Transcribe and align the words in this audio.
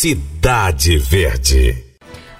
Cidade 0.00 0.96
Verde. 0.96 1.84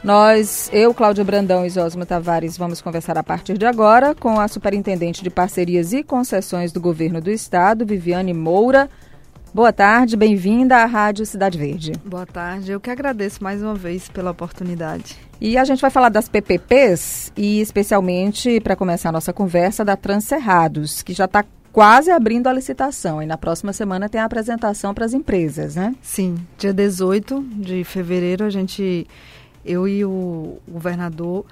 Nós, 0.05 0.71
eu, 0.73 0.95
Cláudia 0.95 1.25
Brandão 1.25 1.67
e 1.67 1.71
Zosmo 1.71 2.07
Tavares, 2.07 2.57
vamos 2.57 2.81
conversar 2.81 3.19
a 3.19 3.23
partir 3.25 3.58
de 3.58 3.67
agora 3.67 4.15
com 4.15 4.38
a 4.38 4.46
Superintendente 4.46 5.25
de 5.25 5.29
Parcerias 5.29 5.92
e 5.92 6.04
Concessões 6.04 6.71
do 6.71 6.80
Governo 6.80 7.21
do 7.21 7.32
Estado, 7.32 7.84
Viviane 7.84 8.32
Moura. 8.32 8.88
Boa 9.52 9.72
tarde, 9.72 10.16
bem-vinda 10.16 10.76
à 10.76 10.84
Rádio 10.84 11.26
Cidade 11.26 11.58
Verde. 11.58 11.94
Boa 12.04 12.24
tarde, 12.24 12.71
eu 12.71 12.79
que 12.79 12.90
agradeço 12.90 13.43
mais 13.43 13.61
uma 13.61 13.75
vez 13.75 14.09
pela 14.09 14.30
oportunidade. 14.30 15.16
E 15.40 15.59
a 15.59 15.64
gente 15.64 15.80
vai 15.80 15.90
falar 15.90 16.11
das 16.11 16.29
PPPs 16.29 17.32
e 17.36 17.61
especialmente, 17.61 18.61
para 18.61 18.77
começar 18.77 19.09
a 19.09 19.12
nossa 19.12 19.32
conversa, 19.32 19.84
da 19.84 19.96
Transcerrados, 19.96 21.02
que 21.02 21.12
já 21.12 21.25
está 21.25 21.45
quase 21.79 22.10
abrindo 22.10 22.48
a 22.48 22.52
licitação. 22.52 23.22
E 23.22 23.26
na 23.26 23.38
próxima 23.38 23.72
semana 23.72 24.08
tem 24.08 24.20
a 24.20 24.24
apresentação 24.24 24.92
para 24.92 25.04
as 25.04 25.14
empresas, 25.14 25.77
né? 25.77 25.95
Sim, 26.02 26.36
dia 26.58 26.72
18 26.72 27.40
de 27.52 27.84
fevereiro 27.84 28.45
a 28.45 28.50
gente 28.50 29.06
eu 29.64 29.86
e 29.86 30.05
o 30.05 30.59
governador, 30.66 31.46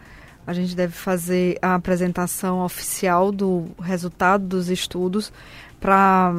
a 0.44 0.52
gente 0.52 0.74
deve 0.74 0.94
fazer 0.94 1.56
a 1.62 1.76
apresentação 1.76 2.64
oficial 2.64 3.30
do 3.30 3.66
resultado 3.80 4.44
dos 4.44 4.68
estudos 4.68 5.32
para 5.78 6.34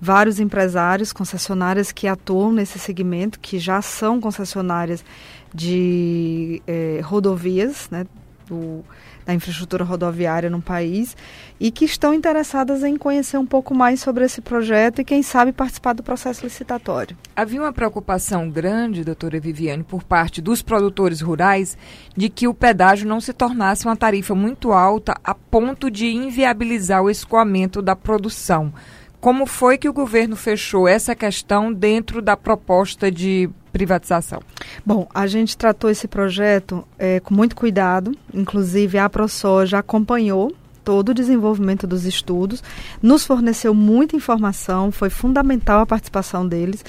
vários 0.00 0.38
empresários, 0.38 1.12
concessionárias 1.12 1.90
que 1.90 2.06
atuam 2.06 2.52
nesse 2.52 2.78
segmento, 2.78 3.40
que 3.40 3.58
já 3.58 3.82
são 3.82 4.20
concessionárias 4.20 5.04
de 5.52 6.62
eh, 6.64 7.00
rodovias, 7.02 7.88
né, 7.90 8.06
do, 8.46 8.84
da 9.26 9.34
infraestrutura 9.34 9.84
rodoviária 9.84 10.48
no 10.48 10.62
país 10.62 11.16
e 11.58 11.70
que 11.70 11.84
estão 11.84 12.14
interessadas 12.14 12.84
em 12.84 12.96
conhecer 12.96 13.36
um 13.36 13.44
pouco 13.44 13.74
mais 13.74 14.00
sobre 14.00 14.24
esse 14.24 14.40
projeto 14.40 15.00
e, 15.00 15.04
quem 15.04 15.22
sabe, 15.22 15.52
participar 15.52 15.94
do 15.94 16.02
processo 16.02 16.44
licitatório. 16.44 17.16
Havia 17.34 17.60
uma 17.60 17.72
preocupação 17.72 18.48
grande, 18.48 19.04
doutora 19.04 19.40
Viviane, 19.40 19.82
por 19.82 20.04
parte 20.04 20.40
dos 20.40 20.62
produtores 20.62 21.20
rurais 21.20 21.76
de 22.16 22.28
que 22.28 22.46
o 22.46 22.54
pedágio 22.54 23.08
não 23.08 23.20
se 23.20 23.32
tornasse 23.32 23.84
uma 23.84 23.96
tarifa 23.96 24.34
muito 24.34 24.72
alta 24.72 25.14
a 25.24 25.34
ponto 25.34 25.90
de 25.90 26.06
inviabilizar 26.06 27.02
o 27.02 27.10
escoamento 27.10 27.82
da 27.82 27.96
produção. 27.96 28.72
Como 29.20 29.46
foi 29.46 29.78
que 29.78 29.88
o 29.88 29.92
governo 29.92 30.36
fechou 30.36 30.86
essa 30.86 31.14
questão 31.14 31.72
dentro 31.72 32.22
da 32.22 32.36
proposta 32.36 33.10
de 33.10 33.48
privatização? 33.72 34.40
Bom, 34.84 35.08
a 35.14 35.26
gente 35.26 35.56
tratou 35.56 35.90
esse 35.90 36.06
projeto 36.06 36.86
é, 36.98 37.20
com 37.20 37.34
muito 37.34 37.56
cuidado, 37.56 38.12
inclusive 38.32 38.98
a 38.98 39.08
ProSoja 39.08 39.78
acompanhou 39.78 40.54
todo 40.86 41.08
o 41.08 41.14
desenvolvimento 41.14 41.84
dos 41.84 42.04
estudos, 42.04 42.62
nos 43.02 43.26
forneceu 43.26 43.74
muita 43.74 44.14
informação, 44.14 44.92
foi 44.92 45.10
fundamental 45.10 45.80
a 45.80 45.86
participação 45.86 46.46
deles 46.46 46.84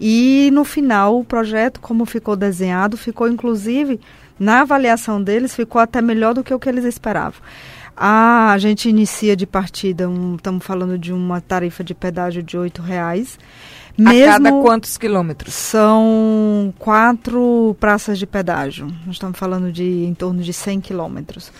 e 0.00 0.48
no 0.54 0.64
final 0.64 1.18
o 1.18 1.24
projeto, 1.24 1.78
como 1.78 2.06
ficou 2.06 2.34
desenhado, 2.34 2.96
ficou 2.96 3.28
inclusive 3.28 4.00
na 4.40 4.62
avaliação 4.62 5.22
deles, 5.22 5.54
ficou 5.54 5.82
até 5.82 6.00
melhor 6.00 6.32
do 6.32 6.42
que 6.42 6.54
o 6.54 6.58
que 6.58 6.68
eles 6.68 6.84
esperavam. 6.84 7.42
Ah, 8.04 8.50
a 8.50 8.58
gente 8.58 8.88
inicia 8.88 9.36
de 9.36 9.46
partida, 9.46 10.08
um, 10.08 10.34
estamos 10.34 10.66
falando 10.66 10.98
de 10.98 11.12
uma 11.12 11.40
tarifa 11.40 11.84
de 11.84 11.94
pedágio 11.94 12.42
de 12.42 12.56
R$ 12.56 12.68
reais. 12.84 13.38
Mesmo 13.96 14.24
a 14.24 14.26
cada 14.26 14.50
quantos 14.60 14.98
quilômetros? 14.98 15.54
São 15.54 16.74
quatro 16.80 17.76
praças 17.78 18.18
de 18.18 18.26
pedágio. 18.26 18.86
Nós 19.06 19.14
estamos 19.14 19.38
falando 19.38 19.70
de 19.70 19.84
em 19.84 20.14
torno 20.14 20.42
de 20.42 20.52
100 20.52 20.80
quilômetros. 20.80 21.52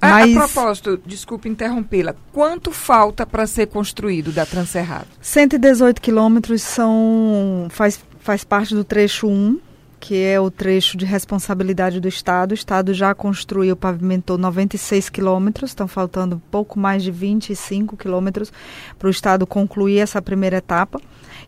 Mas... 0.00 0.36
A, 0.36 0.44
a 0.44 0.46
propósito, 0.46 1.00
desculpe 1.04 1.48
interrompê-la, 1.48 2.14
quanto 2.32 2.70
falta 2.70 3.26
para 3.26 3.44
ser 3.44 3.66
construído 3.66 4.30
da 4.30 4.46
Transerrado? 4.46 5.08
118 5.20 6.00
quilômetros 6.00 6.62
são 6.62 7.66
faz, 7.70 7.98
faz 8.20 8.44
parte 8.44 8.72
do 8.72 8.84
trecho 8.84 9.26
1 9.26 9.58
que 10.00 10.22
é 10.22 10.40
o 10.40 10.50
trecho 10.50 10.96
de 10.96 11.04
responsabilidade 11.04 12.00
do 12.00 12.08
Estado. 12.08 12.52
O 12.52 12.54
Estado 12.54 12.94
já 12.94 13.14
construiu, 13.14 13.76
pavimentou 13.76 14.38
96 14.38 15.08
quilômetros, 15.08 15.70
estão 15.70 15.88
faltando 15.88 16.40
pouco 16.50 16.78
mais 16.78 17.02
de 17.02 17.10
25 17.10 17.96
quilômetros 17.96 18.52
para 18.98 19.08
o 19.08 19.10
Estado 19.10 19.46
concluir 19.46 19.98
essa 19.98 20.22
primeira 20.22 20.58
etapa. 20.58 21.00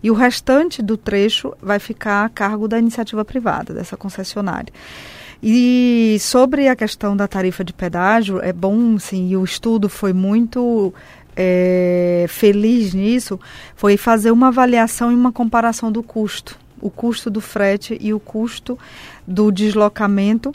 E 0.03 0.11
o 0.11 0.15
restante 0.15 0.83
do 0.83 0.97
trecho 0.97 1.55
vai 1.63 1.79
ficar 1.79 2.25
a 2.25 2.29
cargo 2.29 2.67
da 2.67 2.79
iniciativa 2.79 3.25
privada, 3.25 3.73
dessa 3.73 3.97
concessionária. 3.97 4.73
E 5.43 6.19
sobre 6.21 6.69
a 6.69 6.77
questão 6.77 7.17
da 7.17 7.27
tarifa 7.27 7.65
de 7.65 7.73
pedágio, 7.73 8.41
é 8.43 8.53
bom, 8.53 8.99
sim, 8.99 9.31
e 9.31 9.37
o 9.37 9.45
estudo 9.45 9.89
foi 9.89 10.13
muito 10.13 10.93
é, 11.35 12.27
feliz 12.29 12.93
nisso, 12.93 13.41
foi 13.75 13.97
fazer 13.97 14.31
uma 14.31 14.49
avaliação 14.49 15.11
e 15.11 15.15
uma 15.15 15.33
comparação 15.33 15.91
do 15.91 16.03
custo 16.03 16.59
o 16.81 16.91
custo 16.91 17.31
do 17.31 17.41
frete 17.41 17.97
e 18.01 18.13
o 18.13 18.21
custo 18.21 18.79
do 19.27 19.51
deslocamento 19.51 20.55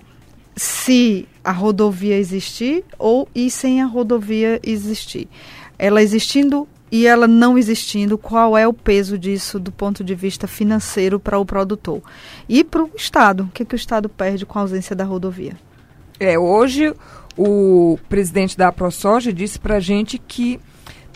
se 0.55 1.27
a 1.43 1.51
rodovia 1.51 2.17
existir 2.17 2.83
ou 2.97 3.27
e 3.35 3.49
sem 3.49 3.81
a 3.81 3.85
rodovia 3.85 4.59
existir. 4.63 5.27
Ela 5.77 6.01
existindo 6.01 6.67
e 6.91 7.07
ela 7.07 7.27
não 7.27 7.57
existindo, 7.57 8.17
qual 8.17 8.57
é 8.57 8.67
o 8.67 8.71
peso 8.71 9.17
disso 9.17 9.59
do 9.59 9.71
ponto 9.71 10.03
de 10.03 10.15
vista 10.15 10.47
financeiro 10.47 11.19
para 11.19 11.37
o 11.37 11.45
produtor? 11.45 12.01
E 12.47 12.63
para 12.63 12.83
o 12.83 12.91
Estado, 12.95 13.43
o 13.43 13.47
que, 13.47 13.65
que 13.65 13.75
o 13.75 13.77
Estado 13.77 14.07
perde 14.07 14.45
com 14.45 14.57
a 14.59 14.61
ausência 14.61 14.95
da 14.95 15.03
rodovia? 15.03 15.57
É, 16.19 16.39
hoje 16.39 16.93
o 17.37 17.99
presidente 18.07 18.57
da 18.57 18.71
ProSoja 18.71 19.33
disse 19.33 19.59
para 19.59 19.75
a 19.75 19.79
gente 19.79 20.17
que 20.17 20.59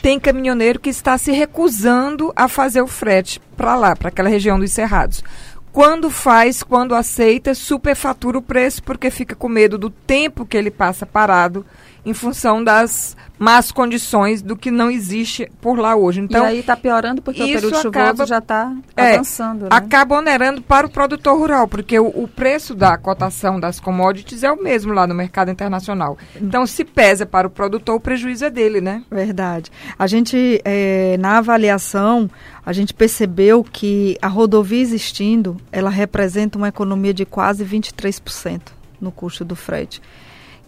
tem 0.01 0.19
caminhoneiro 0.19 0.79
que 0.79 0.89
está 0.89 1.17
se 1.17 1.31
recusando 1.31 2.31
a 2.35 2.47
fazer 2.47 2.81
o 2.81 2.87
frete 2.87 3.41
para 3.57 3.75
lá, 3.75 3.95
para 3.95 4.09
aquela 4.09 4.29
região 4.29 4.59
dos 4.59 4.71
Cerrados. 4.71 5.23
Quando 5.71 6.09
faz, 6.09 6.63
quando 6.63 6.95
aceita, 6.95 7.53
superfatura 7.53 8.37
o 8.37 8.41
preço 8.41 8.81
porque 8.83 9.11
fica 9.11 9.35
com 9.35 9.47
medo 9.47 9.77
do 9.77 9.89
tempo 9.89 10.45
que 10.45 10.57
ele 10.57 10.71
passa 10.71 11.05
parado 11.05 11.65
em 12.05 12.13
função 12.13 12.63
das 12.63 13.15
más 13.39 13.71
condições 13.71 14.41
do 14.41 14.55
que 14.55 14.69
não 14.69 14.91
existe 14.91 15.49
por 15.61 15.79
lá 15.79 15.95
hoje. 15.95 16.19
Então, 16.19 16.43
e 16.43 16.47
aí 16.47 16.59
está 16.59 16.75
piorando 16.75 17.21
porque 17.21 17.41
o 17.41 17.45
período 17.45 17.77
acaba, 17.77 18.07
chuvoso 18.07 18.25
já 18.27 18.37
está 18.39 18.75
é, 18.97 19.13
avançando. 19.13 19.61
Né? 19.63 19.69
Acaba 19.71 20.17
onerando 20.17 20.61
para 20.61 20.85
o 20.85 20.89
produtor 20.89 21.37
rural, 21.37 21.67
porque 21.67 21.97
o, 21.97 22.07
o, 22.07 22.27
preço 22.27 22.75
da 22.75 22.97
cotação 22.97 23.57
das 23.57 23.79
commodities 23.79 24.43
é 24.43 24.51
o 24.51 24.61
mesmo 24.61 24.91
lá 24.91 25.07
no 25.07 25.15
mercado 25.15 25.49
internacional. 25.49 26.17
Então, 26.35 26.67
se 26.67 26.83
pesa 26.83 27.25
para 27.25 27.47
o 27.47 27.49
produtor, 27.49 27.95
o 27.95 27.99
prejuízo 27.99 28.43
é 28.43 28.49
dele, 28.49 28.81
né? 28.81 29.03
Verdade. 29.09 29.71
A 29.97 30.05
gente, 30.05 30.61
é, 30.65 31.15
na 31.17 31.37
avaliação, 31.37 32.29
a 32.65 32.73
gente 32.73 32.93
percebeu 32.93 33.63
que 33.63 34.17
a 34.21 34.27
rodovia 34.27 34.81
existindo, 34.81 35.55
ela 35.71 35.89
representa 35.89 36.57
uma 36.57 36.67
economia 36.67 37.13
de 37.13 37.25
quase 37.25 37.63
23% 37.63 38.61
no 38.99 39.11
custo 39.11 39.45
do 39.45 39.55
frete. 39.55 40.01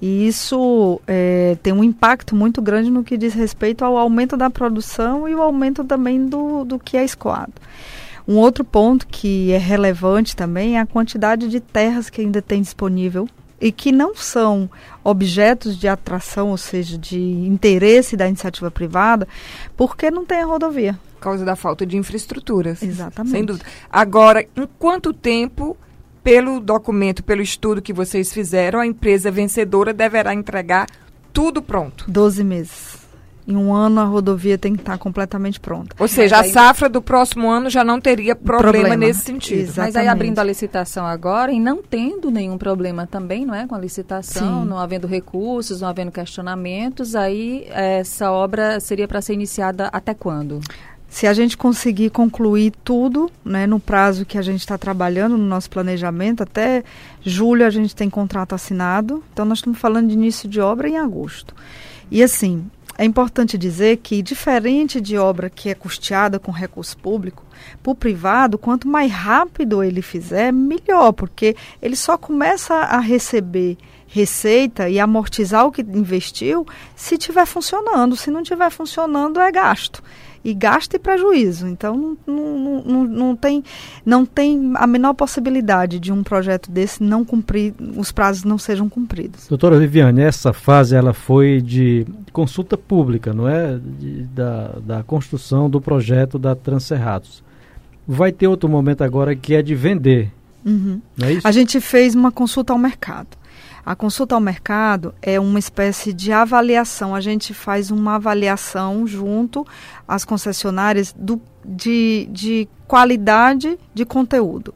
E 0.02 0.28
isso 0.28 1.00
é, 1.06 1.56
tem 1.62 1.72
um 1.72 1.84
impacto 1.84 2.36
muito 2.36 2.62
grande 2.62 2.90
no 2.90 3.04
que 3.04 3.16
diz 3.16 3.36
respeito 3.36 3.86
ao 3.86 3.96
aumento 3.96 4.36
da 4.36 4.50
produção 4.50 5.30
e 5.30 5.36
o 5.36 5.42
aumento 5.42 5.84
também 5.84 6.26
do, 6.26 6.66
do 6.66 6.80
que 6.80 6.98
é 6.98 7.06
escoado. 7.06 7.54
Um 8.28 8.38
outro 8.38 8.64
ponto 8.64 9.06
que 9.08 9.52
é 9.52 9.58
relevante 9.58 10.36
também 10.36 10.78
é 10.78 10.80
a 10.80 10.86
quantidade 10.86 11.48
de 11.48 11.60
terras 11.60 12.10
que 12.10 12.22
ainda 12.22 12.42
tem 12.42 12.62
disponível 12.62 13.28
e 13.60 13.72
que 13.72 13.92
não 13.92 14.16
são 14.16 14.70
objetos 15.04 15.78
de 15.78 15.88
atração, 15.88 16.50
ou 16.50 16.58
seja, 16.58 16.98
de 16.98 17.20
interesse 17.20 18.18
da 18.18 18.28
iniciativa 18.28 18.72
privada, 18.72 19.28
porque 19.78 20.10
não 20.10 20.26
tem 20.26 20.42
a 20.42 20.46
rodovia. 20.46 21.00
Por 21.16 21.22
causa 21.22 21.46
da 21.46 21.56
falta 21.56 21.86
de 21.86 21.96
infraestruturas. 21.96 22.82
Exatamente. 22.82 23.32
Sem 23.32 23.46
dúvida. 23.46 23.66
Agora, 23.92 24.42
em 24.42 24.68
quanto 24.80 25.14
tempo 25.14 25.78
pelo 26.24 26.60
documento, 26.60 27.24
pelo 27.24 27.42
estudo 27.42 27.82
que 27.82 27.94
vocês 27.94 28.32
fizeram, 28.32 28.80
a 28.80 28.86
empresa 28.86 29.32
vencedora 29.32 29.94
deverá 29.94 30.34
entregar 30.34 30.88
tudo 31.34 31.62
pronto. 31.62 32.06
12 32.08 32.44
meses. 32.44 33.02
Em 33.48 33.56
um 33.56 33.74
ano 33.74 34.00
a 34.00 34.04
rodovia 34.04 34.58
tem 34.58 34.76
que 34.76 34.82
estar 34.82 34.98
completamente 35.00 35.60
pronta. 35.60 35.96
Ou 36.00 36.08
seja, 36.08 36.40
aí... 36.40 36.50
a 36.50 36.54
safra 36.54 36.88
do 36.88 37.02
próximo 37.02 37.50
ano 37.50 37.70
já 37.70 37.84
não 37.84 38.00
teria 38.00 38.36
problema, 38.36 38.72
problema. 38.72 38.96
nesse 38.96 39.22
sentido. 39.22 39.62
Exatamente. 39.62 39.94
Mas 39.94 39.96
aí 39.96 40.08
abrindo 40.08 40.40
a 40.40 40.44
licitação 40.44 41.06
agora 41.06 41.52
e 41.52 41.60
não 41.60 41.82
tendo 41.82 42.30
nenhum 42.30 42.58
problema 42.58 43.08
também, 43.08 43.46
não 43.46 43.56
é? 43.56 43.66
Com 43.66 43.74
a 43.74 43.80
licitação, 43.80 44.62
Sim. 44.62 44.70
não 44.70 44.78
havendo 44.78 45.08
recursos, 45.08 45.82
não 45.82 45.90
havendo 45.90 46.12
questionamentos, 46.12 47.16
aí 47.16 47.66
essa 47.70 48.32
obra 48.32 48.80
seria 48.80 49.08
para 49.08 49.22
ser 49.22 49.34
iniciada 49.34 49.90
até 49.92 50.14
quando? 50.14 50.60
Se 51.12 51.28
a 51.28 51.34
gente 51.34 51.58
conseguir 51.58 52.10
concluir 52.10 52.72
tudo, 52.86 53.30
né, 53.44 53.68
no 53.68 53.82
prazo 53.82 54.26
que 54.26 54.38
a 54.38 54.42
gente 54.42 54.62
está 54.62 54.78
trabalhando 54.78 55.38
no 55.38 55.46
nosso 55.46 55.70
planejamento, 55.70 56.42
até 56.42 56.86
julho 57.22 57.66
a 57.66 57.70
gente 57.70 57.94
tem 57.94 58.10
contrato 58.10 58.56
assinado, 58.56 59.22
então 59.34 59.44
nós 59.44 59.58
estamos 59.58 59.78
falando 59.78 60.08
de 60.08 60.14
início 60.14 60.48
de 60.48 60.62
obra 60.62 60.88
em 60.88 60.98
agosto. 60.98 61.54
E 62.10 62.24
assim, 62.24 62.66
é 62.98 63.04
importante 63.04 63.58
dizer 63.58 63.98
que, 63.98 64.22
diferente 64.22 65.02
de 65.02 65.18
obra 65.18 65.50
que 65.50 65.70
é 65.70 65.76
custeada 65.76 66.40
com 66.40 66.50
recurso 66.50 66.98
público, 66.98 67.44
para 67.84 67.92
o 67.92 67.96
privado, 67.96 68.58
quanto 68.58 68.88
mais 68.88 69.12
rápido 69.12 69.84
ele 69.84 70.02
fizer, 70.02 70.54
melhor, 70.54 71.12
porque 71.12 71.58
ele 71.82 71.98
só 71.98 72.18
começa 72.18 72.74
a 72.74 73.00
receber 73.00 73.78
receita 74.08 74.90
e 74.90 74.98
amortizar 74.98 75.66
o 75.66 75.72
que 75.72 75.82
investiu 75.82 76.66
se 76.96 77.16
estiver 77.16 77.46
funcionando. 77.46 78.16
Se 78.16 78.32
não 78.32 78.42
estiver 78.42 78.70
funcionando, 78.70 79.42
é 79.42 79.52
gasto. 79.52 80.02
E 80.44 80.54
gasto 80.54 80.96
e 80.96 81.00
prejuízo. 81.00 81.68
Então 81.68 82.18
não, 82.26 82.58
não, 82.58 82.84
não, 82.84 83.04
não, 83.04 83.36
tem, 83.36 83.64
não 84.06 84.26
tem 84.26 84.72
a 84.76 84.88
menor 84.88 85.14
possibilidade 85.14 86.00
de 86.00 86.12
um 86.12 86.24
projeto 86.24 86.72
desse 86.72 87.04
não 87.04 87.24
cumprir, 87.24 87.74
os 87.96 88.12
prazos 88.12 88.44
não 88.44 88.58
sejam 88.58 88.90
cumpridos. 88.90 89.48
Doutora 89.48 89.78
Viviane, 89.80 90.22
essa 90.22 90.54
fase 90.54 90.96
ela 90.96 91.14
foi 91.14 91.62
de 91.62 92.06
consulta 92.32 92.78
pública, 92.78 93.34
não 93.34 93.48
é? 93.48 93.78
De, 93.78 94.24
da, 94.24 94.76
da 94.84 95.04
construção 95.04 95.70
do 95.70 95.80
projeto 95.82 96.40
da 96.40 96.56
Transcerrados. 96.56 97.44
Vai 98.08 98.32
ter 98.32 98.48
outro 98.48 98.68
momento 98.68 99.04
agora 99.04 99.36
que 99.36 99.54
é 99.54 99.62
de 99.62 99.76
vender. 99.76 100.32
Uhum. 100.66 101.02
É? 101.20 101.40
A 101.44 101.52
gente 101.52 101.80
fez 101.80 102.14
uma 102.16 102.32
consulta 102.32 102.74
ao 102.74 102.80
mercado. 102.80 103.41
A 103.86 103.96
consulta 103.96 104.36
ao 104.36 104.42
mercado 104.42 105.14
é 105.22 105.40
uma 105.40 105.58
espécie 105.58 106.14
de 106.14 106.32
avaliação. 106.32 107.16
A 107.16 107.22
gente 107.22 107.54
faz 107.54 107.90
uma 107.90 108.16
avaliação 108.16 109.08
junto 109.08 109.66
às 110.08 110.24
concessionárias 110.24 111.14
do, 111.18 111.42
de, 111.66 112.28
de 112.32 112.70
qualidade 112.88 113.80
de 113.94 114.06
conteúdo. 114.06 114.74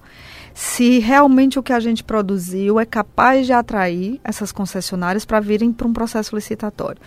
Se 0.53 0.99
realmente 0.99 1.59
o 1.59 1.63
que 1.63 1.73
a 1.73 1.79
gente 1.79 2.03
produziu 2.03 2.79
é 2.79 2.85
capaz 2.85 3.45
de 3.45 3.53
atrair 3.53 4.19
essas 4.23 4.51
concessionárias 4.51 5.25
para 5.25 5.39
virem 5.39 5.71
para 5.71 5.85
um 5.85 5.93
processo 5.93 6.33
licitatório. 6.33 7.01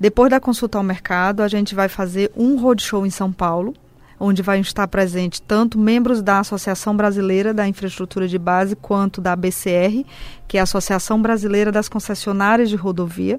Depois 0.00 0.30
da 0.30 0.40
consulta 0.40 0.78
ao 0.78 0.84
mercado, 0.84 1.42
a 1.42 1.48
gente 1.48 1.74
vai 1.74 1.88
fazer 1.88 2.32
um 2.34 2.58
roadshow 2.58 3.06
em 3.06 3.10
São 3.10 3.30
Paulo, 3.30 3.74
onde 4.18 4.42
vai 4.42 4.60
estar 4.60 4.86
presente 4.88 5.42
tanto 5.42 5.78
membros 5.78 6.22
da 6.22 6.40
Associação 6.40 6.96
Brasileira 6.96 7.52
da 7.52 7.68
Infraestrutura 7.68 8.26
de 8.26 8.38
Base 8.38 8.74
quanto 8.76 9.20
da 9.20 9.32
ABCR, 9.32 10.04
que 10.48 10.56
é 10.56 10.60
a 10.60 10.64
Associação 10.64 11.20
Brasileira 11.20 11.70
das 11.70 11.88
Concessionárias 11.88 12.68
de 12.68 12.76
Rodovia. 12.76 13.38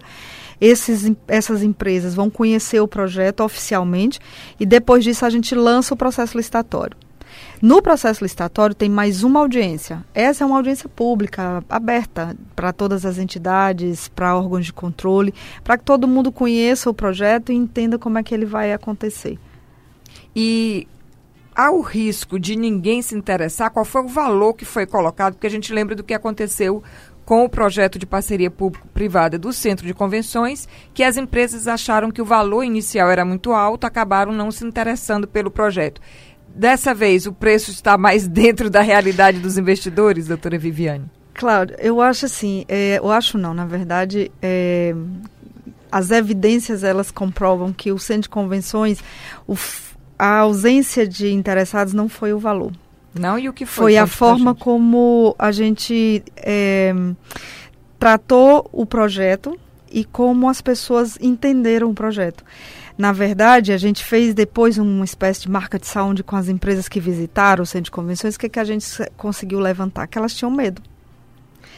Esses, 0.59 1.11
essas 1.27 1.61
empresas 1.61 2.15
vão 2.15 2.29
conhecer 2.29 2.79
o 2.79 2.87
projeto 2.87 3.43
oficialmente 3.43 4.19
e 4.59 4.65
depois 4.65 5.03
disso 5.03 5.25
a 5.25 5.29
gente 5.29 5.53
lança 5.53 5.93
o 5.93 5.97
processo 5.97 6.35
licitatório. 6.35 6.97
No 7.61 7.81
processo 7.81 8.23
licitatório 8.23 8.75
tem 8.75 8.89
mais 8.89 9.23
uma 9.23 9.39
audiência. 9.39 10.05
Essa 10.13 10.43
é 10.43 10.47
uma 10.47 10.57
audiência 10.57 10.87
pública, 10.87 11.63
aberta 11.69 12.35
para 12.55 12.71
todas 12.71 13.05
as 13.05 13.17
entidades, 13.17 14.07
para 14.09 14.35
órgãos 14.35 14.65
de 14.65 14.73
controle, 14.73 15.33
para 15.63 15.77
que 15.77 15.83
todo 15.83 16.07
mundo 16.07 16.31
conheça 16.31 16.89
o 16.89 16.93
projeto 16.93 17.51
e 17.51 17.55
entenda 17.55 17.97
como 17.97 18.17
é 18.17 18.23
que 18.23 18.33
ele 18.33 18.45
vai 18.45 18.73
acontecer. 18.73 19.39
E 20.39 20.87
há 21.55 21.71
o 21.71 21.81
risco 21.81 22.39
de 22.39 22.55
ninguém 22.55 23.01
se 23.01 23.15
interessar? 23.15 23.71
Qual 23.71 23.83
foi 23.83 24.03
o 24.03 24.07
valor 24.07 24.53
que 24.53 24.65
foi 24.65 24.85
colocado? 24.85 25.33
Porque 25.33 25.47
a 25.47 25.49
gente 25.49 25.73
lembra 25.73 25.95
do 25.95 26.03
que 26.03 26.13
aconteceu 26.13 26.83
com 27.25 27.43
o 27.43 27.49
projeto 27.49 27.97
de 27.97 28.05
parceria 28.05 28.51
público-privada 28.51 29.39
do 29.39 29.51
Centro 29.51 29.87
de 29.87 29.95
Convenções, 29.95 30.67
que 30.93 31.03
as 31.03 31.17
empresas 31.17 31.67
acharam 31.67 32.11
que 32.11 32.21
o 32.21 32.25
valor 32.25 32.61
inicial 32.61 33.09
era 33.09 33.25
muito 33.25 33.51
alto, 33.51 33.87
acabaram 33.87 34.31
não 34.31 34.51
se 34.51 34.63
interessando 34.63 35.27
pelo 35.27 35.49
projeto. 35.49 35.99
Dessa 36.49 36.93
vez, 36.93 37.25
o 37.25 37.33
preço 37.33 37.71
está 37.71 37.97
mais 37.97 38.27
dentro 38.29 38.69
da 38.69 38.81
realidade 38.81 39.39
dos 39.39 39.57
investidores, 39.57 40.27
doutora 40.27 40.59
Viviane? 40.59 41.09
Claro, 41.33 41.73
eu 41.79 41.99
acho 41.99 42.27
assim, 42.27 42.63
é, 42.67 42.99
eu 42.99 43.09
acho 43.09 43.39
não, 43.39 43.55
na 43.55 43.65
verdade, 43.65 44.31
é, 44.39 44.93
as 45.91 46.11
evidências 46.11 46.83
elas 46.83 47.09
comprovam 47.09 47.73
que 47.73 47.91
o 47.91 47.97
Centro 47.97 48.23
de 48.23 48.29
Convenções, 48.29 49.03
o 49.47 49.55
a 50.17 50.39
ausência 50.39 51.07
de 51.07 51.31
interessados 51.31 51.93
não 51.93 52.09
foi 52.09 52.33
o 52.33 52.39
valor. 52.39 52.71
Não, 53.13 53.37
e 53.37 53.49
o 53.49 53.53
que 53.53 53.65
foi? 53.65 53.83
Foi 53.83 53.97
a 53.97 54.07
forma 54.07 54.53
como 54.53 55.35
a 55.37 55.51
gente 55.51 56.23
é, 56.35 56.93
tratou 57.99 58.69
o 58.71 58.85
projeto 58.85 59.57
e 59.91 60.03
como 60.03 60.49
as 60.49 60.61
pessoas 60.61 61.17
entenderam 61.19 61.89
o 61.89 61.93
projeto. 61.93 62.43
Na 62.97 63.11
verdade, 63.11 63.71
a 63.71 63.77
gente 63.77 64.03
fez 64.03 64.33
depois 64.33 64.77
uma 64.77 65.05
espécie 65.05 65.41
de 65.41 65.51
marca 65.51 65.77
de 65.77 65.85
saúde 65.85 66.23
com 66.23 66.35
as 66.35 66.49
empresas 66.49 66.87
que 66.87 66.99
visitaram 66.99 67.63
o 67.63 67.65
centro 67.65 67.85
de 67.85 67.91
convenções. 67.91 68.35
O 68.35 68.39
que, 68.39 68.49
que 68.49 68.59
a 68.59 68.63
gente 68.63 68.87
conseguiu 69.15 69.59
levantar? 69.59 70.07
Que 70.07 70.17
elas 70.17 70.33
tinham 70.33 70.49
medo. 70.49 70.81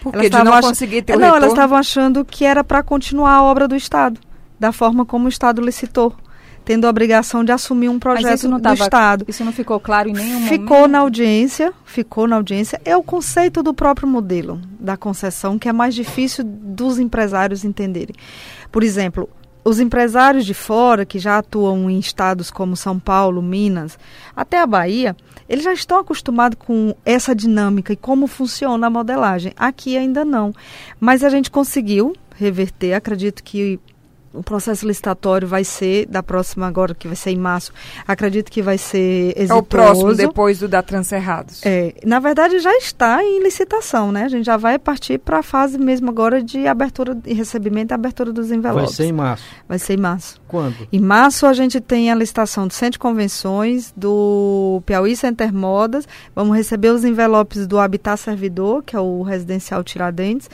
Porque 0.02 0.18
elas 0.18 0.32
de 0.32 0.44
não 0.44 0.54
ach... 0.54 0.66
conseguir 0.66 1.02
ter 1.02 1.14
Não, 1.14 1.20
retorno? 1.20 1.38
elas 1.38 1.52
estavam 1.52 1.78
achando 1.78 2.24
que 2.24 2.46
era 2.46 2.64
para 2.64 2.82
continuar 2.82 3.34
a 3.34 3.44
obra 3.44 3.68
do 3.68 3.76
Estado, 3.76 4.20
da 4.58 4.72
forma 4.72 5.06
como 5.06 5.26
o 5.26 5.30
Estado 5.30 5.62
licitou 5.62 6.16
tendo 6.66 6.86
a 6.86 6.90
obrigação 6.90 7.44
de 7.44 7.52
assumir 7.52 7.90
um 7.90 8.00
projeto 8.00 8.48
do 8.48 8.60
tava, 8.60 8.76
Estado. 8.76 9.26
Isso 9.28 9.44
não 9.44 9.52
ficou 9.52 9.80
claro 9.80 10.10
em 10.10 10.14
nenhum 10.14 10.48
ficou 10.48 10.78
momento? 10.78 10.92
na 10.92 11.00
audiência, 11.00 11.74
ficou 11.86 12.28
na 12.28 12.36
audiência. 12.36 12.80
É 12.86 12.96
o 12.96 13.04
conceito 13.04 13.64
do 13.64 13.74
próprio 13.74 14.08
modelo 14.08 14.62
da 14.80 14.96
concessão 14.96 15.58
que 15.58 15.68
é 15.68 15.74
mais 15.74 15.96
difícil 15.96 16.44
dos 16.46 17.00
empresários 17.00 17.64
entenderem. 17.64 18.16
Por 18.72 18.84
exemplo, 18.84 19.30
os 19.64 19.80
empresários 19.80 20.46
de 20.46 20.54
fora, 20.54 21.06
que 21.06 21.20
já 21.20 21.38
atuam 21.38 21.90
em 21.90 22.00
estados 22.00 22.50
como 22.50 22.76
São 22.76 22.98
Paulo, 22.98 23.42
Minas, 23.42 24.00
até 24.36 24.60
a 24.60 24.66
Bahia, 24.66 25.16
eles 25.48 25.64
já 25.64 25.74
estão 25.74 26.00
acostumados 26.00 26.58
com 26.60 26.96
essa 27.06 27.36
dinâmica 27.36 27.94
e 27.94 27.98
como 27.98 28.28
funciona 28.28 28.88
a 28.88 28.90
modelagem. 28.90 29.54
Aqui 29.58 29.98
ainda 29.98 30.24
não. 30.24 30.54
Mas 31.00 31.24
a 31.24 31.30
gente 31.30 31.52
conseguiu 31.52 32.14
reverter, 32.36 32.94
acredito 32.94 33.44
que 33.44 33.80
o 34.34 34.44
processo 34.44 34.88
licitatório 34.88 35.48
vai 35.48 35.64
ser 35.64 36.06
da 36.08 36.22
próxima 36.22 36.68
agora 36.68 36.94
que 36.94 37.08
vai 37.08 37.16
ser 37.16 37.32
em 37.32 37.38
março. 37.38 37.72
Acredito 38.08 38.52
que 38.52 38.62
vai 38.62 38.78
ser 38.78 39.34
exitoso. 39.36 39.54
é 39.54 39.56
o 39.56 39.64
próximo 39.64 40.16
depois 40.16 40.60
do 40.60 40.68
da 40.68 40.82
Transerrados. 40.82 41.62
É 41.66 41.94
na 42.06 42.20
verdade 42.20 42.60
já 42.60 42.76
está 42.78 43.24
em 43.24 43.42
licitação 43.42 44.10
né? 44.12 44.24
A 44.24 44.28
gente 44.28 44.46
já 44.46 44.58
vai 44.58 44.78
partir 44.78 45.18
para 45.18 45.40
a 45.40 45.44
fase 45.44 45.78
mesmo 45.78 46.10
agora 46.10 46.42
de 46.42 46.68
abertura 46.68 47.18
e 47.26 47.34
recebimento 47.34 47.94
e 47.94 47.96
abertura 47.96 48.32
dos 48.32 48.52
envelopes. 48.52 48.90
vai 48.90 48.96
ser 48.96 49.06
em 49.06 49.14
março. 49.14 49.44
Vai 49.68 49.80
ser 49.80 49.94
em 49.94 49.98
março. 49.98 50.42
Quando? 50.48 50.88
Em 50.92 51.00
março 51.00 51.46
a 51.46 51.54
gente 51.54 51.80
tem 51.80 52.12
a 52.12 52.16
licitação 52.16 52.68
do 52.68 52.74
Centro 52.74 52.94
de 52.94 53.00
Convenções 53.00 53.94
do 53.96 54.82
Piauí 54.86 55.16
Center 55.16 55.54
Modas. 55.54 56.08
Vamos 56.36 56.56
receber 56.56 56.90
os 56.90 57.04
envelopes 57.04 57.68
do 57.68 57.80
Habitat 57.80 58.20
Servidor 58.20 58.84
que 58.84 58.96
é 58.96 59.00
o 59.00 59.22
residencial 59.22 59.84
Tiradentes 59.84 60.50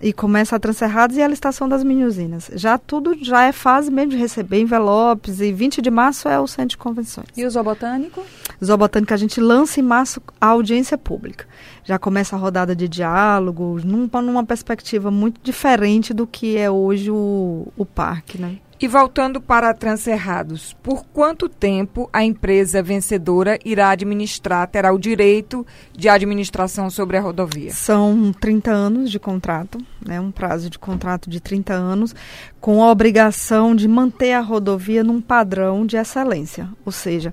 e 0.00 0.12
começa 0.12 0.56
a 0.56 0.58
Transerrados 0.58 1.16
e 1.16 1.22
a 1.22 1.28
licitação 1.28 1.68
das 1.68 1.82
mini-usinas. 1.82 2.50
Já 2.54 2.78
tudo 2.78 3.16
já 3.20 3.44
é 3.44 3.52
fase 3.52 3.90
mesmo 3.90 4.12
de 4.12 4.16
receber 4.16 4.60
envelopes 4.60 5.40
e 5.40 5.52
20 5.52 5.82
de 5.82 5.90
março 5.90 6.28
é 6.28 6.38
o 6.38 6.46
centro 6.46 6.70
de 6.70 6.76
convenções. 6.76 7.28
E 7.36 7.44
o 7.44 7.50
zoobotânico? 7.50 8.24
Zoobotânico 8.64 9.12
a 9.12 9.16
gente 9.16 9.40
lança 9.40 9.80
em 9.80 9.82
março 9.82 10.22
a 10.40 10.46
audiência 10.46 10.96
pública. 10.96 11.46
Já 11.84 11.98
começa 11.98 12.36
a 12.36 12.38
rodada 12.38 12.76
de 12.76 12.88
diálogo, 12.88 13.80
num, 13.84 14.08
numa 14.22 14.44
perspectiva 14.44 15.10
muito 15.10 15.40
diferente 15.42 16.12
do 16.12 16.26
que 16.26 16.56
é 16.56 16.70
hoje 16.70 17.10
o, 17.10 17.66
o 17.76 17.84
parque, 17.84 18.40
né? 18.40 18.58
E 18.80 18.86
voltando 18.86 19.40
para 19.40 19.74
Transerrados, 19.74 20.72
por 20.80 21.04
quanto 21.06 21.48
tempo 21.48 22.08
a 22.12 22.22
empresa 22.22 22.80
vencedora 22.80 23.58
irá 23.64 23.90
administrar, 23.90 24.68
terá 24.68 24.92
o 24.92 24.98
direito 25.00 25.66
de 25.92 26.08
administração 26.08 26.88
sobre 26.88 27.16
a 27.16 27.20
rodovia? 27.20 27.72
São 27.72 28.32
30 28.32 28.70
anos 28.70 29.10
de 29.10 29.18
contrato, 29.18 29.80
né, 30.06 30.20
um 30.20 30.30
prazo 30.30 30.70
de 30.70 30.78
contrato 30.78 31.28
de 31.28 31.40
30 31.40 31.74
anos, 31.74 32.14
com 32.60 32.80
a 32.80 32.88
obrigação 32.92 33.74
de 33.74 33.88
manter 33.88 34.32
a 34.34 34.40
rodovia 34.40 35.02
num 35.02 35.20
padrão 35.20 35.84
de 35.84 35.96
excelência. 35.96 36.68
Ou 36.86 36.92
seja, 36.92 37.32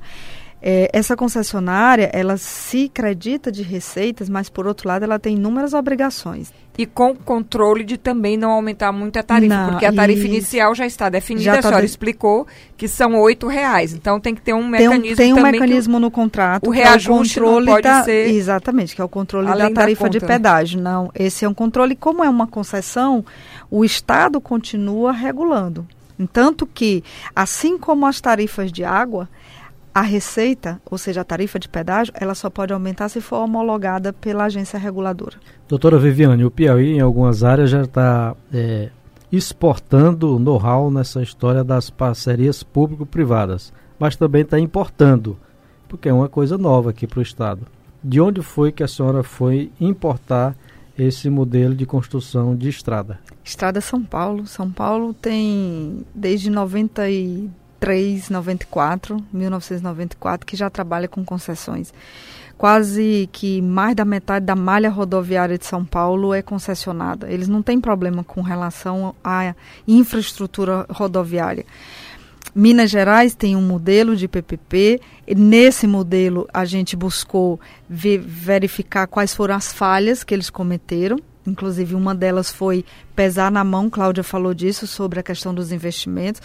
é, 0.67 0.89
essa 0.91 1.15
concessionária, 1.15 2.09
ela 2.11 2.37
se 2.37 2.85
acredita 2.91 3.51
de 3.51 3.61
receitas, 3.61 4.27
mas 4.27 4.49
por 4.49 4.65
outro 4.65 4.87
lado 4.87 5.03
ela 5.03 5.19
tem 5.19 5.35
inúmeras 5.35 5.75
obrigações. 5.75 6.51
E 6.75 6.87
com 6.87 7.15
controle 7.15 7.83
de 7.83 7.97
também 7.97 8.35
não 8.35 8.49
aumentar 8.49 8.91
muito 8.91 9.19
a 9.19 9.23
tarifa, 9.23 9.55
não, 9.55 9.69
porque 9.69 9.85
a 9.85 9.93
tarifa 9.93 10.23
isso. 10.23 10.27
inicial 10.27 10.73
já 10.73 10.87
está 10.87 11.07
definida, 11.07 11.45
já 11.45 11.53
a 11.53 11.55
tá 11.57 11.61
senhora 11.61 11.81
de... 11.81 11.85
explicou 11.85 12.47
que 12.75 12.87
são 12.87 13.13
oito 13.21 13.45
reais. 13.47 13.93
Então 13.93 14.19
tem 14.19 14.33
que 14.33 14.41
ter 14.41 14.55
um 14.55 14.67
mecanismo 14.67 15.15
Tem 15.15 15.31
um, 15.31 15.35
tem 15.35 15.43
um 15.43 15.51
mecanismo 15.51 15.99
no 15.99 16.09
contrato. 16.09 16.67
O 16.67 16.71
reajuste 16.71 17.37
é 17.37 17.41
o 17.43 17.45
controle 17.45 17.65
não 17.67 17.73
pode 17.73 17.83
da, 17.83 18.03
ser... 18.03 18.29
Exatamente, 18.31 18.95
que 18.95 19.01
é 19.01 19.05
o 19.05 19.09
controle 19.09 19.47
da 19.47 19.69
tarifa 19.69 20.05
da 20.05 20.07
conta, 20.07 20.09
de 20.09 20.21
né? 20.21 20.27
pedágio. 20.27 20.77
Né? 20.79 20.83
Não, 20.83 21.11
esse 21.13 21.45
é 21.45 21.47
um 21.47 21.53
controle, 21.53 21.95
como 21.95 22.23
é 22.23 22.29
uma 22.29 22.47
concessão, 22.47 23.23
o 23.69 23.85
Estado 23.85 24.41
continua 24.41 25.11
regulando. 25.11 25.87
Tanto 26.33 26.65
que, 26.65 27.03
assim 27.35 27.77
como 27.77 28.07
as 28.07 28.19
tarifas 28.19 28.71
de 28.71 28.83
água, 28.83 29.29
a 29.95 30.01
receita, 30.01 30.81
ou 30.91 30.97
seja, 30.97 31.21
a 31.21 31.23
tarifa 31.23 31.57
de 31.57 31.69
pedágio, 31.69 32.13
ela 32.17 32.35
só 32.35 32.49
pode 32.49 32.73
aumentar 32.73 33.07
se 33.07 33.21
for 33.21 33.37
homologada 33.37 34.11
pela 34.11 34.43
agência 34.43 34.77
reguladora. 34.77 35.37
Doutora 35.69 35.97
Viviane, 35.97 36.43
o 36.43 36.51
Piauí, 36.51 36.97
em 36.97 36.99
algumas 36.99 37.45
áreas, 37.45 37.69
já 37.69 37.81
está 37.81 38.35
é, 38.53 38.89
exportando 39.31 40.37
know-how 40.37 40.91
nessa 40.91 41.23
história 41.23 41.63
das 41.63 41.89
parcerias 41.89 42.61
público-privadas, 42.61 43.71
mas 43.97 44.17
também 44.17 44.41
está 44.41 44.59
importando, 44.59 45.37
porque 45.87 46.09
é 46.09 46.13
uma 46.13 46.27
coisa 46.27 46.57
nova 46.57 46.89
aqui 46.89 47.07
para 47.07 47.19
o 47.19 47.23
Estado. 47.23 47.61
De 48.03 48.19
onde 48.19 48.41
foi 48.41 48.73
que 48.73 48.83
a 48.83 48.89
senhora 48.89 49.23
foi 49.23 49.71
importar 49.79 50.57
esse 50.99 51.29
modelo 51.29 51.73
de 51.73 51.85
construção 51.85 52.53
de 52.53 52.67
estrada? 52.67 53.17
Estrada 53.45 53.79
São 53.79 54.03
Paulo. 54.03 54.45
São 54.45 54.69
Paulo 54.69 55.13
tem, 55.13 56.05
desde 56.13 56.49
92, 56.49 57.49
394, 57.79 59.23
1994, 59.31 60.45
que 60.45 60.55
já 60.55 60.69
trabalha 60.69 61.07
com 61.07 61.23
concessões. 61.23 61.93
Quase 62.57 63.29
que 63.33 63.61
mais 63.61 63.95
da 63.95 64.05
metade 64.05 64.45
da 64.45 64.55
malha 64.55 64.89
rodoviária 64.89 65.57
de 65.57 65.65
São 65.65 65.83
Paulo 65.83 66.33
é 66.33 66.41
concessionada. 66.41 67.29
Eles 67.29 67.49
não 67.49 67.61
têm 67.61 67.81
problema 67.81 68.23
com 68.23 68.41
relação 68.41 69.13
à 69.23 69.53
infraestrutura 69.85 70.85
rodoviária. 70.89 71.65
Minas 72.53 72.89
Gerais 72.89 73.35
tem 73.35 73.53
um 73.57 73.61
modelo 73.61 74.15
de 74.15 74.29
PPP. 74.29 75.01
nesse 75.35 75.85
modelo, 75.85 76.47
a 76.53 76.63
gente 76.63 76.95
buscou 76.95 77.59
ver, 77.89 78.19
verificar 78.19 79.07
quais 79.07 79.33
foram 79.33 79.55
as 79.55 79.73
falhas 79.73 80.23
que 80.23 80.33
eles 80.33 80.49
cometeram. 80.49 81.17
Inclusive, 81.45 81.93
uma 81.93 82.15
delas 82.15 82.49
foi 82.49 82.85
pesar 83.13 83.51
na 83.51 83.63
mão. 83.63 83.89
Cláudia 83.89 84.23
falou 84.23 84.53
disso 84.53 84.87
sobre 84.87 85.19
a 85.19 85.23
questão 85.23 85.53
dos 85.53 85.73
investimentos. 85.73 86.41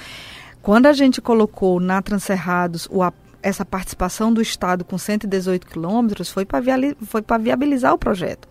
Quando 0.63 0.87
a 0.87 0.93
gente 0.93 1.21
colocou 1.21 1.81
na 1.81 2.03
Transerrados 2.03 2.87
o, 2.91 3.01
essa 3.43 3.65
participação 3.65 4.33
do 4.33 4.43
Estado 4.43 4.85
com 4.85 4.99
118 4.99 5.67
quilômetros, 5.67 6.31
foi 6.31 6.45
para 6.45 7.39
viabilizar 7.39 7.95
o 7.95 7.99
projeto. 7.99 8.49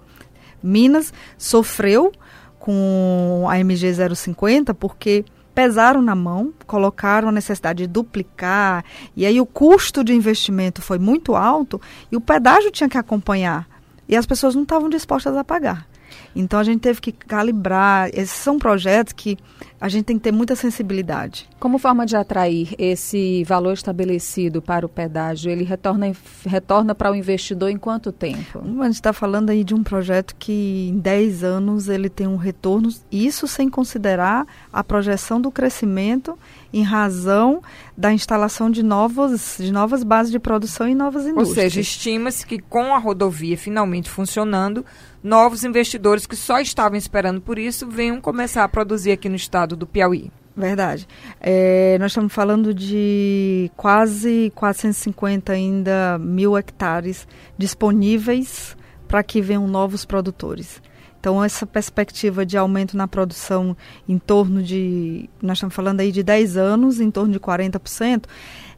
Minas 0.61 1.13
sofreu 1.37 2.11
com 2.57 3.45
a 3.49 3.59
MG 3.59 4.15
050 4.15 4.73
porque 4.73 5.23
pesaram 5.53 6.01
na 6.01 6.15
mão, 6.15 6.53
colocaram 6.65 7.29
a 7.29 7.31
necessidade 7.31 7.83
de 7.83 7.87
duplicar, 7.87 8.83
e 9.15 9.25
aí 9.25 9.41
o 9.41 9.45
custo 9.45 10.03
de 10.03 10.13
investimento 10.13 10.81
foi 10.81 10.97
muito 10.97 11.35
alto 11.35 11.81
e 12.11 12.15
o 12.15 12.21
pedágio 12.21 12.71
tinha 12.71 12.89
que 12.89 12.97
acompanhar. 12.97 13.67
E 14.07 14.15
as 14.15 14.25
pessoas 14.25 14.55
não 14.55 14.63
estavam 14.63 14.89
dispostas 14.89 15.35
a 15.35 15.43
pagar. 15.43 15.87
Então 16.35 16.59
a 16.59 16.63
gente 16.63 16.81
teve 16.81 16.99
que 17.01 17.11
calibrar. 17.11 18.09
Esses 18.09 18.31
são 18.31 18.57
projetos 18.57 19.13
que 19.13 19.37
a 19.79 19.87
gente 19.87 20.05
tem 20.05 20.17
que 20.17 20.23
ter 20.23 20.31
muita 20.31 20.55
sensibilidade. 20.55 21.47
Como 21.59 21.77
forma 21.77 22.05
de 22.05 22.15
atrair 22.15 22.75
esse 22.77 23.43
valor 23.45 23.73
estabelecido 23.73 24.61
para 24.61 24.85
o 24.85 24.89
pedágio, 24.89 25.51
ele 25.51 25.63
retorna, 25.63 26.11
retorna 26.45 26.93
para 26.93 27.11
o 27.11 27.15
investidor 27.15 27.69
em 27.69 27.77
quanto 27.77 28.11
tempo? 28.11 28.59
A 28.81 28.85
gente 28.85 28.95
está 28.95 29.13
falando 29.13 29.49
aí 29.49 29.63
de 29.63 29.73
um 29.73 29.83
projeto 29.83 30.35
que 30.37 30.89
em 30.89 30.99
10 30.99 31.43
anos 31.43 31.87
ele 31.87 32.09
tem 32.09 32.27
um 32.27 32.35
retorno, 32.35 32.89
isso 33.11 33.47
sem 33.47 33.69
considerar 33.69 34.45
a 34.71 34.83
projeção 34.83 35.39
do 35.39 35.49
crescimento 35.49 36.37
em 36.71 36.83
razão 36.83 37.61
da 37.97 38.13
instalação 38.13 38.69
de 38.69 38.83
novas, 38.83 39.57
de 39.59 39.71
novas 39.71 40.03
bases 40.03 40.31
de 40.31 40.39
produção 40.39 40.87
e 40.87 40.95
novas 40.95 41.25
indústrias. 41.25 41.49
Ou 41.49 41.55
seja, 41.55 41.81
estima-se 41.81 42.45
que 42.45 42.59
com 42.59 42.93
a 42.93 42.97
rodovia 42.97 43.57
finalmente 43.57 44.09
funcionando, 44.09 44.85
novos 45.23 45.63
investidores 45.63 46.25
que 46.25 46.35
só 46.35 46.59
estavam 46.59 46.97
esperando 46.97 47.41
por 47.41 47.59
isso 47.59 47.87
venham 47.87 48.21
começar 48.21 48.63
a 48.63 48.69
produzir 48.69 49.11
aqui 49.11 49.27
no 49.27 49.35
estado 49.35 49.68
do 49.75 49.87
Piauí. 49.87 50.31
Verdade. 50.55 51.07
É, 51.39 51.97
nós 51.99 52.11
estamos 52.11 52.33
falando 52.33 52.73
de 52.73 53.71
quase 53.77 54.51
450 54.55 55.53
ainda 55.53 56.17
mil 56.19 56.57
hectares 56.57 57.25
disponíveis 57.57 58.75
para 59.07 59.23
que 59.23 59.41
venham 59.41 59.67
novos 59.67 60.03
produtores. 60.03 60.81
Então, 61.19 61.43
essa 61.43 61.65
perspectiva 61.65 62.45
de 62.45 62.57
aumento 62.57 62.95
na 62.95 63.07
produção 63.07 63.75
em 64.07 64.17
torno 64.17 64.63
de, 64.63 65.29
nós 65.41 65.57
estamos 65.57 65.75
falando 65.75 65.99
aí 65.99 66.11
de 66.11 66.23
10 66.23 66.55
anos, 66.55 66.99
em 67.01 67.11
torno 67.11 67.33
de 67.33 67.39
40%, 67.39 68.23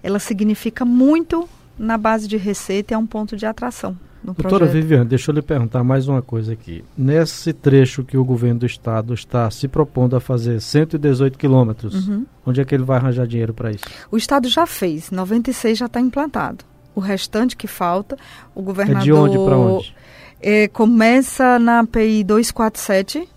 ela 0.01 0.17
significa 0.17 0.83
muito 0.83 1.47
na 1.81 1.97
base 1.97 2.27
de 2.27 2.37
receita 2.37 2.93
é 2.93 2.97
um 2.97 3.07
ponto 3.07 3.35
de 3.35 3.45
atração. 3.45 3.97
No 4.23 4.33
Doutora 4.35 4.65
projeto. 4.65 4.73
Viviane, 4.73 5.05
deixa 5.05 5.31
eu 5.31 5.35
lhe 5.35 5.41
perguntar 5.41 5.83
mais 5.83 6.07
uma 6.07 6.21
coisa 6.21 6.53
aqui. 6.53 6.85
Nesse 6.95 7.51
trecho 7.53 8.03
que 8.03 8.15
o 8.15 8.23
governo 8.23 8.59
do 8.59 8.65
estado 8.67 9.15
está 9.15 9.49
se 9.49 9.67
propondo 9.67 10.15
a 10.15 10.19
fazer 10.19 10.61
118 10.61 11.39
quilômetros, 11.39 12.07
uhum. 12.07 12.23
onde 12.45 12.61
é 12.61 12.65
que 12.65 12.75
ele 12.75 12.83
vai 12.83 12.97
arranjar 12.97 13.25
dinheiro 13.25 13.51
para 13.51 13.71
isso? 13.71 13.83
O 14.11 14.17
estado 14.17 14.47
já 14.47 14.67
fez, 14.67 15.09
96 15.09 15.75
já 15.75 15.87
está 15.87 15.99
implantado. 15.99 16.63
O 16.93 16.99
restante 16.99 17.57
que 17.57 17.65
falta, 17.65 18.15
o 18.53 18.61
governador... 18.61 19.01
É 19.01 19.03
de 19.03 19.11
onde 19.11 19.37
para 19.37 19.57
onde? 19.57 19.95
É, 20.39 20.67
começa 20.67 21.57
na 21.57 21.83
PI 21.83 22.23
247, 22.23 23.27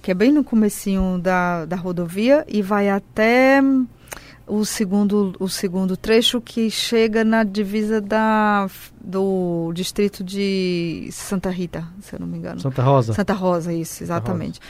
que 0.00 0.10
é 0.10 0.14
bem 0.14 0.32
no 0.32 0.42
comecinho 0.42 1.18
da, 1.18 1.66
da 1.66 1.76
rodovia, 1.76 2.46
e 2.48 2.62
vai 2.62 2.88
até 2.88 3.60
o 4.50 4.64
segundo, 4.64 5.32
o 5.38 5.48
segundo 5.48 5.96
trecho 5.96 6.40
que 6.40 6.68
chega 6.70 7.22
na 7.22 7.44
divisa 7.44 8.00
da, 8.00 8.68
do 9.02 9.72
distrito 9.74 10.22
de 10.22 11.08
Santa 11.12 11.50
Rita, 11.50 11.86
se 12.00 12.14
eu 12.14 12.20
não 12.20 12.26
me 12.26 12.38
engano. 12.38 12.60
Santa 12.60 12.82
Rosa. 12.82 13.12
Santa 13.14 13.32
Rosa, 13.32 13.72
isso, 13.72 14.02
exatamente. 14.02 14.60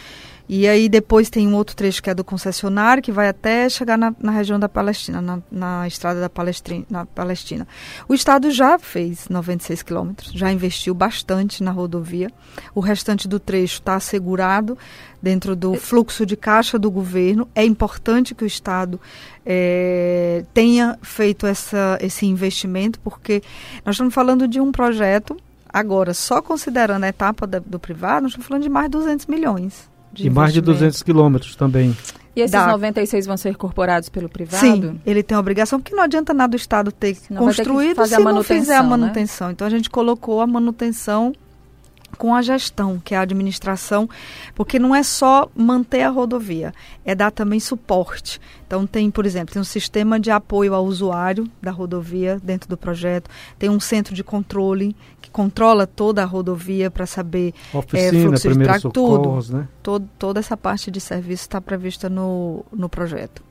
E 0.53 0.67
aí 0.67 0.89
depois 0.89 1.31
tem 1.31 1.47
um 1.47 1.55
outro 1.55 1.77
trecho 1.77 2.03
que 2.03 2.11
é 2.11 2.15
do 2.15 2.25
concessionário, 2.25 3.01
que 3.01 3.13
vai 3.13 3.29
até 3.29 3.69
chegar 3.69 3.97
na, 3.97 4.13
na 4.21 4.33
região 4.33 4.59
da 4.59 4.69
Palestina, 4.69 5.23
na, 5.23 5.39
na 5.49 5.87
estrada 5.87 6.21
da 6.21 6.29
Palestina, 6.29 6.85
na 6.91 7.07
Palestina. 7.07 7.69
O 8.09 8.15
Estado 8.15 8.51
já 8.51 8.77
fez 8.77 9.29
96 9.29 9.85
quilômetros, 9.85 10.33
já 10.33 10.51
investiu 10.51 10.93
bastante 10.93 11.63
na 11.63 11.71
rodovia. 11.71 12.33
O 12.75 12.81
restante 12.81 13.29
do 13.29 13.39
trecho 13.39 13.75
está 13.75 13.95
assegurado 13.95 14.77
dentro 15.23 15.55
do 15.55 15.75
fluxo 15.75 16.27
de 16.27 16.37
caixa 16.37 16.81
do 16.81 16.91
governo. 16.91 17.49
É 17.55 17.65
importante 17.65 18.35
que 18.35 18.43
o 18.43 18.47
Estado 18.47 19.01
é, 19.47 20.45
tenha 20.53 20.99
feito 21.01 21.47
essa, 21.47 21.97
esse 22.01 22.27
investimento, 22.27 22.99
porque 23.01 23.41
nós 23.85 23.95
estamos 23.95 24.13
falando 24.21 24.47
de 24.47 24.61
um 24.61 24.71
projeto, 24.71 25.35
agora, 25.67 26.13
só 26.13 26.43
considerando 26.43 27.05
a 27.05 27.09
etapa 27.09 27.47
da, 27.47 27.59
do 27.59 27.79
privado, 27.79 28.25
nós 28.25 28.33
estamos 28.33 28.47
falando 28.47 28.63
de 28.63 28.69
mais 28.69 28.87
de 28.87 28.91
200 28.91 29.27
milhões 29.27 29.89
de 30.13 30.27
e 30.27 30.31
mais 30.31 30.53
de 30.53 30.61
200 30.61 31.03
quilômetros 31.03 31.57
também. 31.57 31.97
E 32.37 32.43
esses 32.43 32.53
Dá. 32.53 32.67
96 32.67 33.27
vão 33.27 33.39
ser 33.39 33.49
incorporados 33.49 34.11
pelo 34.11 34.29
privado? 34.29 34.61
Sim, 34.61 35.01
ele 35.07 35.23
tem 35.23 35.37
a 35.37 35.41
obrigação, 35.41 35.81
porque 35.81 35.97
não 35.97 36.03
adianta 36.03 36.35
nada 36.35 36.55
o 36.55 36.57
Estado 36.57 36.93
ter 36.93 37.15
Senão 37.15 37.43
construído 37.45 37.97
ter 37.97 38.09
se 38.09 38.19
não 38.19 38.43
fizer 38.43 38.77
a 38.77 38.83
manutenção. 38.83 39.49
Né? 39.49 39.53
Então 39.55 39.67
a 39.67 39.71
gente 39.71 39.89
colocou 39.89 40.43
a 40.43 40.47
manutenção 40.47 41.33
com 42.17 42.35
a 42.35 42.43
gestão, 42.43 43.01
que 43.03 43.15
é 43.15 43.19
a 43.19 43.23
administração, 43.23 44.09
porque 44.55 44.79
não 44.79 44.95
é 44.95 45.03
só 45.03 45.49
manter 45.55 46.03
a 46.03 46.11
rodovia, 46.11 46.73
é 47.05 47.15
dar 47.15 47.31
também 47.31 47.61
suporte. 47.61 48.41
Então 48.67 48.87
tem, 48.87 49.11
por 49.11 49.27
exemplo, 49.27 49.53
tem 49.53 49.61
um 49.61 49.65
sistema 49.65 50.19
de 50.19 50.31
apoio 50.31 50.75
ao 50.75 50.85
usuário 50.85 51.49
da 51.61 51.71
rodovia 51.71 52.41
dentro 52.43 52.69
do 52.69 52.77
projeto, 52.77 53.31
tem 53.59 53.69
um 53.69 53.81
centro 53.81 54.15
de 54.15 54.23
controle 54.23 54.95
que 55.21 55.31
controla 55.31 55.87
toda 55.87 56.23
a 56.23 56.27
rodovia 56.27 56.91
para 56.91 57.07
saber 57.07 57.55
Oficina, 57.73 58.19
é, 58.19 58.23
fluxo 58.23 58.49
de 58.53 58.65
tráfego, 58.65 58.93
tudo, 58.93 59.53
né? 59.53 59.69
todo, 59.83 60.09
toda 60.19 60.41
essa 60.41 60.57
parte 60.57 60.91
de 60.91 61.01
serviço 61.01 61.43
está 61.43 61.61
prevista 61.61 62.09
no, 62.09 62.65
no 62.73 62.89
projeto. 62.89 63.43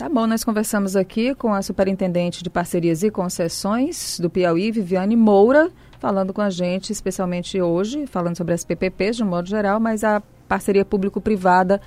Tá 0.00 0.08
bom, 0.08 0.26
nós 0.26 0.42
conversamos 0.42 0.96
aqui 0.96 1.34
com 1.34 1.52
a 1.52 1.60
superintendente 1.60 2.42
de 2.42 2.48
parcerias 2.48 3.02
e 3.02 3.10
concessões 3.10 4.18
do 4.18 4.30
Piauí, 4.30 4.72
Viviane 4.72 5.14
Moura, 5.14 5.70
falando 6.00 6.32
com 6.32 6.40
a 6.40 6.50
gente, 6.50 6.90
especialmente 6.90 7.60
hoje, 7.60 8.06
falando 8.06 8.36
sobre 8.36 8.54
as 8.54 8.64
PPPs 8.64 9.16
de 9.16 9.22
um 9.22 9.26
modo 9.26 9.46
geral, 9.48 9.78
mas 9.78 10.02
a 10.02 10.20
parceria 10.48 10.84
público-privada 10.84 11.80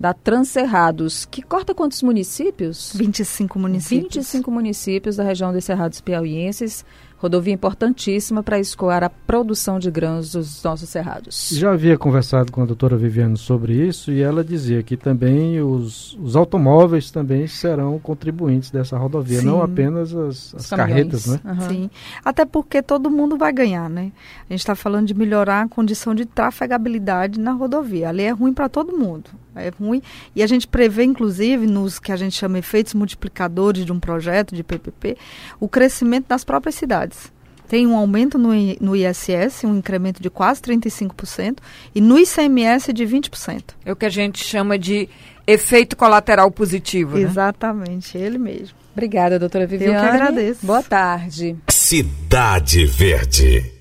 da 0.00 0.14
Transerrados, 0.14 1.26
que 1.26 1.42
corta 1.42 1.74
quantos 1.74 2.02
municípios? 2.02 2.92
25 2.94 3.58
municípios. 3.58 4.14
25 4.14 4.50
municípios 4.50 5.16
da 5.16 5.24
região 5.24 5.52
dos 5.52 5.64
Cerrados 5.64 6.00
Piauienses 6.00 6.84
rodovia 7.18 7.52
importantíssima 7.52 8.42
para 8.42 8.58
escoar 8.58 9.02
a 9.02 9.10
produção 9.10 9.78
de 9.78 9.90
grãos 9.90 10.32
dos 10.32 10.62
nossos 10.62 10.88
cerrados. 10.88 11.50
Já 11.52 11.72
havia 11.72 11.98
conversado 11.98 12.52
com 12.52 12.62
a 12.62 12.66
doutora 12.66 12.96
Viviane 12.96 13.36
sobre 13.36 13.74
isso 13.74 14.12
e 14.12 14.22
ela 14.22 14.44
dizia 14.44 14.82
que 14.82 14.96
também 14.96 15.60
os, 15.60 16.16
os 16.22 16.36
automóveis 16.36 17.10
também 17.10 17.46
serão 17.46 17.98
contribuintes 17.98 18.70
dessa 18.70 18.96
rodovia, 18.96 19.40
Sim. 19.40 19.46
não 19.46 19.62
apenas 19.62 20.14
as, 20.14 20.54
as 20.54 20.70
carretas, 20.70 21.26
né? 21.26 21.40
Uhum. 21.44 21.60
Sim, 21.68 21.90
até 22.24 22.44
porque 22.44 22.82
todo 22.82 23.10
mundo 23.10 23.36
vai 23.36 23.52
ganhar, 23.52 23.90
né? 23.90 24.12
A 24.48 24.52
gente 24.52 24.60
está 24.60 24.74
falando 24.74 25.06
de 25.06 25.14
melhorar 25.14 25.62
a 25.62 25.68
condição 25.68 26.14
de 26.14 26.24
trafegabilidade 26.24 27.40
na 27.40 27.52
rodovia. 27.52 28.08
Ali 28.10 28.22
é 28.22 28.30
ruim 28.30 28.52
para 28.52 28.68
todo 28.68 28.96
mundo 28.96 29.30
é 29.60 29.70
ruim. 29.70 30.02
E 30.34 30.42
a 30.42 30.46
gente 30.46 30.66
prevê, 30.66 31.04
inclusive, 31.04 31.66
nos 31.66 31.98
que 31.98 32.12
a 32.12 32.16
gente 32.16 32.36
chama 32.36 32.58
efeitos 32.58 32.94
multiplicadores 32.94 33.84
de 33.84 33.92
um 33.92 34.00
projeto 34.00 34.54
de 34.54 34.62
PPP, 34.62 35.16
o 35.60 35.68
crescimento 35.68 36.26
das 36.28 36.44
próprias 36.44 36.74
cidades. 36.74 37.32
Tem 37.68 37.86
um 37.86 37.96
aumento 37.96 38.38
no, 38.38 38.50
no 38.80 38.96
ISS, 38.96 39.64
um 39.64 39.76
incremento 39.76 40.22
de 40.22 40.30
quase 40.30 40.62
35%, 40.62 41.58
e 41.94 42.00
no 42.00 42.18
ICMS 42.18 42.92
de 42.94 43.04
20%. 43.04 43.62
É 43.84 43.92
o 43.92 43.96
que 43.96 44.06
a 44.06 44.10
gente 44.10 44.42
chama 44.42 44.78
de 44.78 45.06
efeito 45.46 45.96
colateral 45.96 46.50
positivo. 46.50 47.16
Né? 47.16 47.22
Exatamente, 47.22 48.16
ele 48.16 48.38
mesmo. 48.38 48.76
Obrigada, 48.92 49.38
doutora 49.38 49.66
Viviane. 49.66 49.94
Eu 49.94 50.00
que 50.00 50.06
agradeço. 50.06 50.66
Boa 50.66 50.82
tarde. 50.82 51.56
Cidade 51.68 52.84
Verde. 52.86 53.77